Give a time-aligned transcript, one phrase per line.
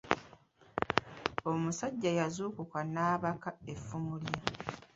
[1.51, 4.37] Omusajja yazuukuka n’abaka effumu lye.